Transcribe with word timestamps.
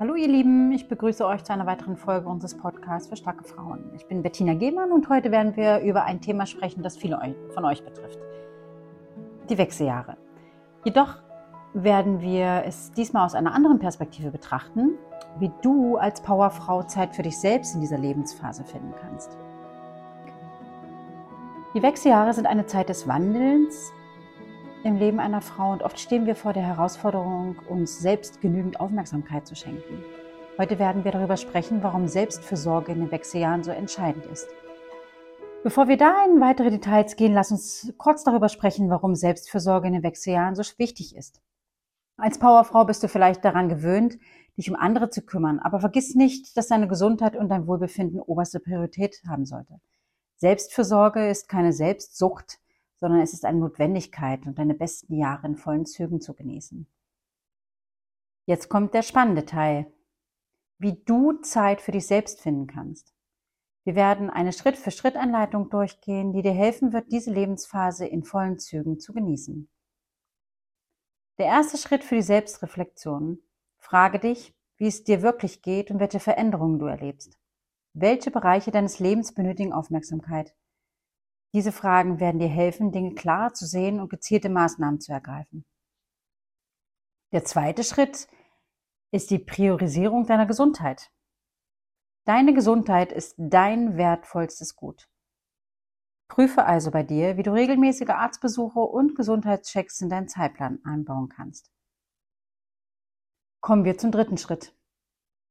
Hallo 0.00 0.14
ihr 0.14 0.28
Lieben, 0.28 0.70
ich 0.70 0.86
begrüße 0.86 1.26
euch 1.26 1.42
zu 1.42 1.52
einer 1.52 1.66
weiteren 1.66 1.96
Folge 1.96 2.28
unseres 2.28 2.56
Podcasts 2.56 3.08
für 3.08 3.16
starke 3.16 3.42
Frauen. 3.42 3.90
Ich 3.96 4.06
bin 4.06 4.22
Bettina 4.22 4.54
Gehmann 4.54 4.92
und 4.92 5.08
heute 5.08 5.32
werden 5.32 5.56
wir 5.56 5.80
über 5.80 6.04
ein 6.04 6.20
Thema 6.20 6.46
sprechen, 6.46 6.84
das 6.84 6.96
viele 6.96 7.18
von 7.52 7.64
euch 7.64 7.82
betrifft. 7.82 8.20
Die 9.50 9.58
Wechseljahre. 9.58 10.16
Jedoch 10.84 11.16
werden 11.74 12.20
wir 12.20 12.62
es 12.64 12.92
diesmal 12.92 13.26
aus 13.26 13.34
einer 13.34 13.52
anderen 13.52 13.80
Perspektive 13.80 14.30
betrachten, 14.30 14.92
wie 15.40 15.50
du 15.62 15.96
als 15.96 16.22
Powerfrau 16.22 16.84
Zeit 16.84 17.16
für 17.16 17.22
dich 17.22 17.36
selbst 17.36 17.74
in 17.74 17.80
dieser 17.80 17.98
Lebensphase 17.98 18.62
finden 18.62 18.94
kannst. 19.00 19.36
Die 21.74 21.82
Wechseljahre 21.82 22.34
sind 22.34 22.46
eine 22.46 22.66
Zeit 22.66 22.88
des 22.88 23.08
Wandelns, 23.08 23.92
im 24.88 24.96
Leben 24.96 25.20
einer 25.20 25.42
Frau 25.42 25.70
und 25.70 25.82
oft 25.82 26.00
stehen 26.00 26.24
wir 26.24 26.34
vor 26.34 26.54
der 26.54 26.62
Herausforderung, 26.62 27.58
uns 27.68 27.98
selbst 27.98 28.40
genügend 28.40 28.80
Aufmerksamkeit 28.80 29.46
zu 29.46 29.54
schenken. 29.54 30.02
Heute 30.56 30.78
werden 30.78 31.04
wir 31.04 31.12
darüber 31.12 31.36
sprechen, 31.36 31.82
warum 31.82 32.08
Selbstfürsorge 32.08 32.92
in 32.92 33.00
den 33.00 33.10
Wechseljahren 33.12 33.62
so 33.62 33.70
entscheidend 33.70 34.24
ist. 34.26 34.48
Bevor 35.62 35.88
wir 35.88 35.98
da 35.98 36.24
in 36.24 36.40
weitere 36.40 36.70
Details 36.70 37.16
gehen, 37.16 37.34
lass 37.34 37.52
uns 37.52 37.92
kurz 37.98 38.24
darüber 38.24 38.48
sprechen, 38.48 38.88
warum 38.88 39.14
Selbstfürsorge 39.14 39.88
in 39.88 39.92
den 39.92 40.02
Wechseljahren 40.02 40.54
so 40.54 40.62
wichtig 40.78 41.14
ist. 41.14 41.42
Als 42.16 42.38
Powerfrau 42.38 42.86
bist 42.86 43.02
du 43.02 43.08
vielleicht 43.08 43.44
daran 43.44 43.68
gewöhnt, 43.68 44.18
dich 44.56 44.70
um 44.70 44.76
andere 44.76 45.10
zu 45.10 45.20
kümmern, 45.20 45.58
aber 45.58 45.80
vergiss 45.80 46.14
nicht, 46.14 46.56
dass 46.56 46.68
deine 46.68 46.88
Gesundheit 46.88 47.36
und 47.36 47.50
dein 47.50 47.66
Wohlbefinden 47.66 48.20
oberste 48.20 48.58
Priorität 48.58 49.20
haben 49.28 49.44
sollte. 49.44 49.80
Selbstfürsorge 50.36 51.28
ist 51.28 51.48
keine 51.48 51.74
Selbstsucht, 51.74 52.58
sondern 53.00 53.20
es 53.20 53.32
ist 53.32 53.44
eine 53.44 53.58
Notwendigkeit 53.58 54.46
und 54.46 54.58
deine 54.58 54.74
besten 54.74 55.14
Jahre 55.14 55.46
in 55.46 55.56
vollen 55.56 55.86
Zügen 55.86 56.20
zu 56.20 56.34
genießen. 56.34 56.86
Jetzt 58.46 58.68
kommt 58.68 58.94
der 58.94 59.02
spannende 59.02 59.44
Teil, 59.44 59.92
wie 60.78 60.94
du 61.04 61.34
Zeit 61.42 61.80
für 61.80 61.92
dich 61.92 62.06
selbst 62.06 62.40
finden 62.40 62.66
kannst. 62.66 63.14
Wir 63.84 63.94
werden 63.94 64.30
eine 64.30 64.52
Schritt-für-Schritt-Anleitung 64.52 65.70
durchgehen, 65.70 66.32
die 66.32 66.42
dir 66.42 66.52
helfen 66.52 66.92
wird, 66.92 67.10
diese 67.10 67.32
Lebensphase 67.32 68.06
in 68.06 68.22
vollen 68.22 68.58
Zügen 68.58 68.98
zu 69.00 69.12
genießen. 69.12 69.68
Der 71.38 71.46
erste 71.46 71.78
Schritt 71.78 72.04
für 72.04 72.16
die 72.16 72.22
Selbstreflexion. 72.22 73.38
Frage 73.78 74.18
dich, 74.18 74.54
wie 74.76 74.88
es 74.88 75.04
dir 75.04 75.22
wirklich 75.22 75.62
geht 75.62 75.90
und 75.90 76.00
welche 76.00 76.20
Veränderungen 76.20 76.78
du 76.78 76.86
erlebst. 76.86 77.38
Welche 77.94 78.30
Bereiche 78.30 78.70
deines 78.70 78.98
Lebens 78.98 79.32
benötigen 79.32 79.72
Aufmerksamkeit? 79.72 80.54
Diese 81.54 81.72
Fragen 81.72 82.20
werden 82.20 82.38
dir 82.38 82.48
helfen, 82.48 82.92
Dinge 82.92 83.14
klarer 83.14 83.54
zu 83.54 83.66
sehen 83.66 84.00
und 84.00 84.10
gezielte 84.10 84.48
Maßnahmen 84.48 85.00
zu 85.00 85.12
ergreifen. 85.12 85.64
Der 87.32 87.44
zweite 87.44 87.84
Schritt 87.84 88.28
ist 89.10 89.30
die 89.30 89.38
Priorisierung 89.38 90.26
deiner 90.26 90.46
Gesundheit. 90.46 91.10
Deine 92.24 92.52
Gesundheit 92.52 93.12
ist 93.12 93.34
dein 93.38 93.96
wertvollstes 93.96 94.76
Gut. 94.76 95.08
Prüfe 96.28 96.66
also 96.66 96.90
bei 96.90 97.02
dir, 97.02 97.38
wie 97.38 97.42
du 97.42 97.52
regelmäßige 97.52 98.10
Arztbesuche 98.10 98.80
und 98.80 99.14
Gesundheitschecks 99.14 100.02
in 100.02 100.10
deinen 100.10 100.28
Zeitplan 100.28 100.78
einbauen 100.84 101.30
kannst. 101.30 101.72
Kommen 103.60 103.84
wir 103.84 103.96
zum 103.96 104.12
dritten 104.12 104.36
Schritt. 104.36 104.76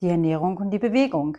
Die 0.00 0.08
Ernährung 0.08 0.56
und 0.58 0.70
die 0.70 0.78
Bewegung. 0.78 1.38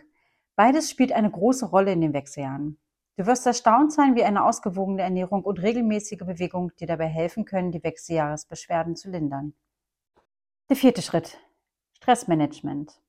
Beides 0.54 0.90
spielt 0.90 1.12
eine 1.12 1.30
große 1.30 1.66
Rolle 1.66 1.92
in 1.92 2.02
den 2.02 2.12
Wechseljahren. 2.12 2.78
Du 3.16 3.26
wirst 3.26 3.46
erstaunt 3.46 3.92
sein, 3.92 4.14
wie 4.14 4.24
eine 4.24 4.44
ausgewogene 4.44 5.02
Ernährung 5.02 5.44
und 5.44 5.60
regelmäßige 5.60 6.20
Bewegung 6.20 6.74
dir 6.76 6.86
dabei 6.86 7.08
helfen 7.08 7.44
können, 7.44 7.70
die 7.70 7.82
Wechseljahresbeschwerden 7.82 8.96
zu 8.96 9.10
lindern. 9.10 9.54
Der 10.70 10.76
vierte 10.76 11.02
Schritt. 11.02 11.38
Stressmanagement. 11.92 13.00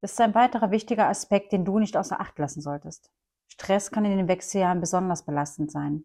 Das 0.00 0.12
ist 0.12 0.20
ein 0.20 0.34
weiterer 0.34 0.70
wichtiger 0.70 1.08
Aspekt, 1.08 1.52
den 1.52 1.66
du 1.66 1.78
nicht 1.78 1.96
außer 1.96 2.18
Acht 2.18 2.38
lassen 2.38 2.62
solltest. 2.62 3.10
Stress 3.48 3.90
kann 3.90 4.06
in 4.06 4.16
den 4.16 4.28
Wechseljahren 4.28 4.80
besonders 4.80 5.24
belastend 5.24 5.70
sein. 5.70 6.04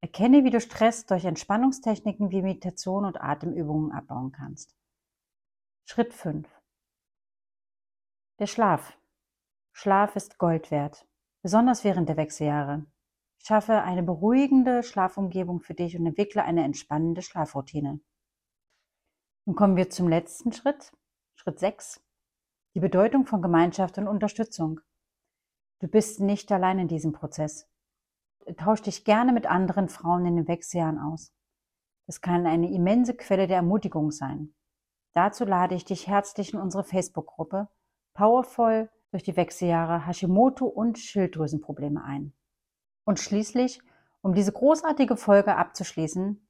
Erkenne, 0.00 0.44
wie 0.44 0.50
du 0.50 0.60
Stress 0.60 1.06
durch 1.06 1.24
Entspannungstechniken 1.24 2.30
wie 2.30 2.42
Meditation 2.42 3.04
und 3.04 3.20
Atemübungen 3.20 3.92
abbauen 3.92 4.32
kannst. 4.32 4.74
Schritt 5.84 6.12
5. 6.12 6.48
Der 8.40 8.46
Schlaf. 8.46 8.98
Schlaf 9.72 10.16
ist 10.16 10.38
Gold 10.38 10.70
wert 10.70 11.06
besonders 11.44 11.84
während 11.84 12.08
der 12.08 12.16
Wechseljahre. 12.16 12.86
Schaffe 13.36 13.82
eine 13.82 14.02
beruhigende 14.02 14.82
Schlafumgebung 14.82 15.60
für 15.60 15.74
dich 15.74 15.94
und 15.94 16.06
entwickle 16.06 16.42
eine 16.42 16.64
entspannende 16.64 17.20
Schlafroutine. 17.20 18.00
Nun 19.44 19.54
kommen 19.54 19.76
wir 19.76 19.90
zum 19.90 20.08
letzten 20.08 20.52
Schritt, 20.52 20.96
Schritt 21.34 21.58
6, 21.58 22.02
die 22.74 22.80
Bedeutung 22.80 23.26
von 23.26 23.42
Gemeinschaft 23.42 23.98
und 23.98 24.08
Unterstützung. 24.08 24.80
Du 25.80 25.86
bist 25.86 26.18
nicht 26.18 26.50
allein 26.50 26.78
in 26.78 26.88
diesem 26.88 27.12
Prozess. 27.12 27.68
Tausch 28.56 28.80
dich 28.80 29.04
gerne 29.04 29.34
mit 29.34 29.44
anderen 29.44 29.90
Frauen 29.90 30.24
in 30.24 30.36
den 30.36 30.48
Wechseljahren 30.48 30.98
aus. 30.98 31.34
Das 32.06 32.22
kann 32.22 32.46
eine 32.46 32.72
immense 32.72 33.12
Quelle 33.12 33.46
der 33.48 33.58
Ermutigung 33.58 34.12
sein. 34.12 34.54
Dazu 35.12 35.44
lade 35.44 35.74
ich 35.74 35.84
dich 35.84 36.06
herzlich 36.06 36.54
in 36.54 36.58
unsere 36.58 36.84
Facebook-Gruppe 36.84 37.68
Powerful 38.14 38.88
durch 39.14 39.22
die 39.22 39.36
Wechseljahre 39.36 40.08
Hashimoto 40.08 40.66
und 40.66 40.98
Schilddrüsenprobleme 40.98 42.02
ein. 42.02 42.32
Und 43.04 43.20
schließlich, 43.20 43.80
um 44.22 44.34
diese 44.34 44.50
großartige 44.50 45.16
Folge 45.16 45.54
abzuschließen, 45.54 46.44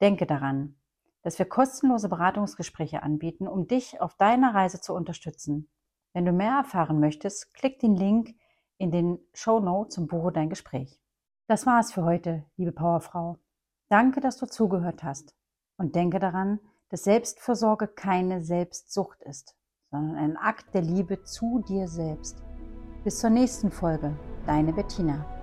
denke 0.00 0.24
daran, 0.24 0.76
dass 1.20 1.38
wir 1.38 1.44
kostenlose 1.44 2.08
Beratungsgespräche 2.08 3.02
anbieten, 3.02 3.46
um 3.46 3.66
dich 3.66 4.00
auf 4.00 4.14
deiner 4.14 4.54
Reise 4.54 4.80
zu 4.80 4.94
unterstützen. 4.94 5.68
Wenn 6.14 6.24
du 6.24 6.32
mehr 6.32 6.52
erfahren 6.52 7.00
möchtest, 7.00 7.52
klick 7.52 7.80
den 7.80 7.96
Link 7.96 8.34
in 8.78 8.90
den 8.90 9.18
Show 9.34 9.60
Notes 9.60 9.98
und 9.98 10.06
buche 10.06 10.32
dein 10.32 10.48
Gespräch. 10.48 10.98
Das 11.48 11.66
war's 11.66 11.92
für 11.92 12.02
heute, 12.02 12.46
liebe 12.56 12.72
Powerfrau. 12.72 13.36
Danke, 13.90 14.22
dass 14.22 14.38
du 14.38 14.46
zugehört 14.46 15.02
hast. 15.02 15.36
Und 15.76 15.96
denke 15.96 16.18
daran, 16.18 16.60
dass 16.88 17.04
Selbstversorge 17.04 17.88
keine 17.88 18.42
Selbstsucht 18.42 19.20
ist 19.20 19.57
sondern 19.90 20.16
ein 20.16 20.36
Akt 20.36 20.74
der 20.74 20.82
Liebe 20.82 21.22
zu 21.22 21.64
dir 21.68 21.88
selbst. 21.88 22.42
Bis 23.04 23.20
zur 23.20 23.30
nächsten 23.30 23.70
Folge, 23.70 24.14
deine 24.46 24.72
Bettina. 24.72 25.37